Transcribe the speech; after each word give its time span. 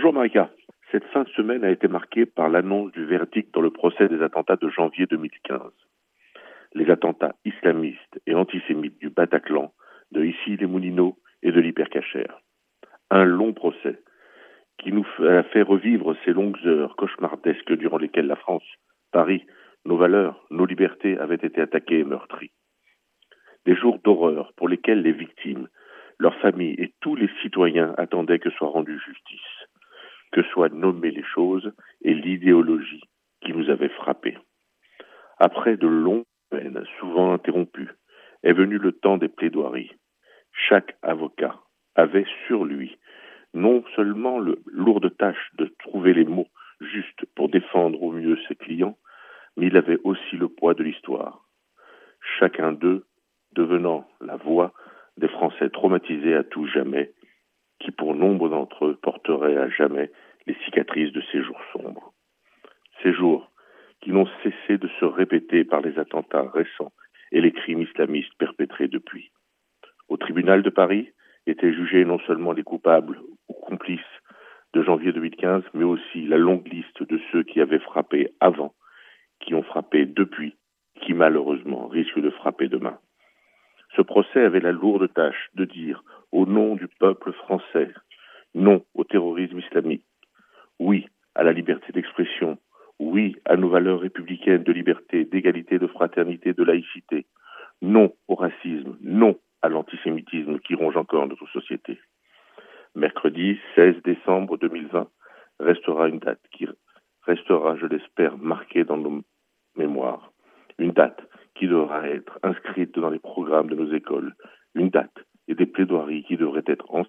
Bonjour 0.00 0.12
Marika. 0.12 0.48
Cette 0.92 1.06
fin 1.06 1.24
de 1.24 1.28
semaine 1.30 1.64
a 1.64 1.70
été 1.70 1.88
marquée 1.88 2.24
par 2.24 2.48
l'annonce 2.48 2.92
du 2.92 3.04
verdict 3.04 3.52
dans 3.52 3.60
le 3.60 3.72
procès 3.72 4.06
des 4.06 4.22
attentats 4.22 4.54
de 4.54 4.68
janvier 4.68 5.06
2015. 5.06 5.60
Les 6.74 6.88
attentats 6.88 7.34
islamistes 7.44 8.20
et 8.24 8.36
antisémites 8.36 8.96
du 9.00 9.10
Bataclan, 9.10 9.72
de 10.12 10.24
ici 10.24 10.56
les 10.56 10.66
Moulineaux 10.66 11.18
et 11.42 11.50
de 11.50 11.58
l'Hypercachère. 11.58 12.42
Un 13.10 13.24
long 13.24 13.52
procès 13.52 13.98
qui 14.78 14.92
nous 14.92 15.04
a 15.18 15.42
fait 15.42 15.62
revivre 15.62 16.14
ces 16.24 16.32
longues 16.32 16.64
heures 16.64 16.94
cauchemardesques 16.94 17.72
durant 17.72 17.98
lesquelles 17.98 18.28
la 18.28 18.36
France, 18.36 18.62
Paris, 19.10 19.46
nos 19.84 19.96
valeurs, 19.96 20.46
nos 20.52 20.64
libertés 20.64 21.18
avaient 21.18 21.34
été 21.42 21.60
attaquées 21.60 21.98
et 21.98 22.04
meurtries. 22.04 22.52
Des 23.66 23.74
jours 23.74 23.98
d'horreur 24.04 24.52
pour 24.54 24.68
lesquels 24.68 25.02
les 25.02 25.10
victimes, 25.10 25.66
leurs 26.20 26.38
familles 26.38 26.76
et 26.78 26.94
tous 27.00 27.16
les 27.16 27.28
citoyens 27.42 27.96
attendaient 27.98 28.38
que 28.38 28.50
soit 28.50 28.68
rendue 28.68 29.00
justice, 29.04 29.40
que 30.32 30.42
soient 30.42 30.68
nommées 30.68 31.10
les 31.10 31.24
choses 31.24 31.72
et 32.02 32.14
l'idéologie 32.14 33.04
qui 33.42 33.52
nous 33.52 33.70
avait 33.70 33.88
frappés. 33.88 34.36
Après 35.38 35.76
de 35.76 35.86
longues 35.86 36.24
semaines, 36.50 36.84
souvent 36.98 37.32
interrompues, 37.32 37.90
est 38.42 38.52
venu 38.52 38.78
le 38.78 38.92
temps 38.92 39.18
des 39.18 39.28
plaidoiries. 39.28 39.92
Chaque 40.52 40.96
avocat 41.02 41.56
avait 41.94 42.26
sur 42.46 42.64
lui 42.64 42.98
non 43.54 43.82
seulement 43.96 44.38
le 44.38 44.60
lourde 44.66 45.16
tâche 45.16 45.50
de 45.54 45.72
trouver 45.78 46.12
les 46.12 46.24
mots 46.24 46.48
justes 46.80 47.24
pour 47.34 47.48
défendre 47.48 48.02
au 48.02 48.12
mieux 48.12 48.38
ses 48.46 48.54
clients, 48.54 48.96
mais 49.56 49.66
il 49.66 49.76
avait 49.76 49.98
aussi 50.04 50.36
le 50.36 50.48
poids 50.48 50.74
de 50.74 50.82
l'histoire. 50.82 51.44
Chacun 52.38 52.72
d'eux 52.72 53.06
devenant 53.52 54.06
la 54.20 54.36
voix 54.36 54.72
des 55.16 55.28
Français 55.28 55.70
traumatisés 55.70 56.34
à 56.34 56.44
tout 56.44 56.66
jamais, 56.66 57.12
qui 57.80 57.90
pour 57.90 58.14
nombre 58.14 58.48
d'entre 58.48 58.86
eux 58.86 58.98
porteraient 59.00 59.56
à 59.56 59.68
jamais 59.68 60.10
les 60.46 60.56
cicatrices 60.64 61.12
de 61.12 61.22
ces 61.32 61.42
jours 61.42 61.60
sombres. 61.72 62.12
Ces 63.02 63.12
jours 63.12 63.50
qui 64.00 64.10
n'ont 64.10 64.28
cessé 64.42 64.78
de 64.78 64.88
se 65.00 65.04
répéter 65.04 65.64
par 65.64 65.80
les 65.80 65.98
attentats 65.98 66.48
récents 66.52 66.92
et 67.32 67.40
les 67.40 67.52
crimes 67.52 67.82
islamistes 67.82 68.34
perpétrés 68.38 68.88
depuis. 68.88 69.30
Au 70.08 70.16
tribunal 70.16 70.62
de 70.62 70.70
Paris 70.70 71.10
étaient 71.46 71.72
jugés 71.72 72.04
non 72.04 72.18
seulement 72.20 72.52
les 72.52 72.62
coupables 72.62 73.20
ou 73.48 73.54
complices 73.54 74.00
de 74.74 74.82
janvier 74.82 75.12
2015, 75.12 75.62
mais 75.74 75.84
aussi 75.84 76.26
la 76.26 76.36
longue 76.36 76.66
liste 76.68 77.02
de 77.02 77.20
ceux 77.32 77.42
qui 77.42 77.60
avaient 77.60 77.78
frappé 77.78 78.28
avant, 78.40 78.74
qui 79.40 79.54
ont 79.54 79.62
frappé 79.62 80.06
depuis, 80.06 80.56
qui 81.00 81.14
malheureusement 81.14 81.88
risquent 81.88 82.20
de 82.20 82.30
frapper 82.30 82.68
demain. 82.68 82.98
Ce 83.96 84.02
procès 84.02 84.44
avait 84.44 84.60
la 84.60 84.72
lourde 84.72 85.12
tâche 85.12 85.48
de 85.54 85.64
dire, 85.64 86.02
au 86.32 86.46
nom 86.46 86.76
du 86.76 86.88
peuple 86.88 87.32
français, 87.32 87.92
non 88.54 88.84
au 88.94 89.04
terrorisme 89.04 89.58
islamique, 89.58 90.04
oui 90.78 91.06
à 91.34 91.42
la 91.42 91.52
liberté 91.52 91.92
d'expression, 91.92 92.58
oui 92.98 93.36
à 93.44 93.56
nos 93.56 93.68
valeurs 93.68 94.00
républicaines 94.00 94.62
de 94.62 94.72
liberté, 94.72 95.24
d'égalité, 95.24 95.78
de 95.78 95.86
fraternité, 95.86 96.52
de 96.52 96.64
laïcité, 96.64 97.26
non 97.80 98.12
au 98.26 98.34
racisme, 98.34 98.96
non 99.00 99.38
à 99.62 99.68
l'antisémitisme 99.68 100.58
qui 100.60 100.74
ronge 100.74 100.96
encore 100.96 101.26
notre 101.26 101.48
société. 101.48 101.98
Mercredi 102.94 103.58
16 103.74 104.02
décembre 104.02 104.56
2020 104.58 105.08
restera 105.60 106.08
une 106.08 106.18
date 106.18 106.40
qui 106.52 106.66
restera, 107.22 107.76
je 107.76 107.86
l'espère, 107.86 108.38
marquée 108.38 108.84
dans 108.84 108.96
nos 108.96 109.22
mémoires. 109.76 110.32
Une 110.78 110.92
date 110.92 111.20
qui 111.58 111.66
devra 111.66 112.08
être 112.08 112.38
inscrite 112.42 112.98
dans 112.98 113.10
les 113.10 113.18
programmes 113.18 113.68
de 113.68 113.74
nos 113.74 113.92
écoles. 113.92 114.34
Une 114.74 114.90
date 114.90 115.24
et 115.48 115.54
des 115.54 115.66
plaidoiries 115.66 116.24
qui 116.24 116.36
devraient 116.36 116.64
être 116.66 116.94
en... 116.94 117.04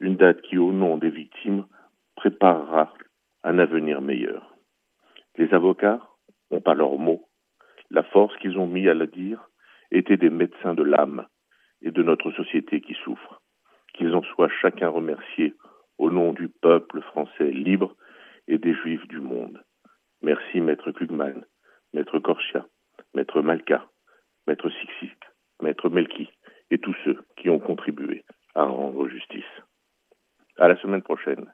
Une 0.00 0.16
date 0.16 0.42
qui, 0.42 0.58
au 0.58 0.72
nom 0.72 0.98
des 0.98 1.10
victimes, 1.10 1.66
préparera 2.16 2.92
un 3.44 3.58
avenir 3.58 4.00
meilleur. 4.00 4.54
Les 5.36 5.52
avocats 5.54 6.00
n'ont 6.50 6.60
pas 6.60 6.74
leurs 6.74 6.98
mots. 6.98 7.28
La 7.90 8.02
force 8.02 8.36
qu'ils 8.38 8.58
ont 8.58 8.66
mis 8.66 8.88
à 8.88 8.94
la 8.94 9.06
dire 9.06 9.48
était 9.90 10.16
des 10.16 10.30
médecins 10.30 10.74
de 10.74 10.82
l'âme 10.82 11.26
et 11.82 11.90
de 11.90 12.02
notre 12.02 12.30
société 12.32 12.80
qui 12.80 12.94
souffre. 13.04 13.40
Qu'ils 13.94 14.14
en 14.14 14.22
soient 14.22 14.50
chacun 14.60 14.88
remerciés 14.88 15.54
au 15.98 16.10
nom 16.10 16.32
du 16.32 16.48
peuple 16.48 17.00
français 17.02 17.50
libre 17.50 17.94
et 18.48 18.58
des 18.58 18.74
juifs 18.74 19.06
du 19.08 19.20
monde. 19.20 19.62
Merci 20.22 20.60
Maître 20.60 20.90
Klugman, 20.90 21.44
Maître 21.92 22.18
Korchia, 22.18 22.66
Malka, 23.52 23.86
Maître 24.46 24.70
Sixik, 24.70 25.18
Maître 25.60 25.90
Melki 25.90 26.26
et 26.70 26.78
tous 26.78 26.96
ceux 27.04 27.22
qui 27.36 27.50
ont 27.50 27.58
contribué 27.58 28.24
à 28.54 28.64
rendre 28.64 29.06
justice. 29.08 29.44
À 30.56 30.68
la 30.68 30.76
semaine 30.80 31.02
prochaine. 31.02 31.50